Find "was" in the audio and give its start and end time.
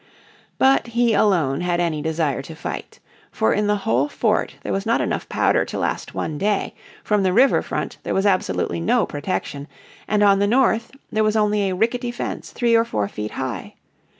4.73-4.83, 8.15-8.25, 11.23-11.35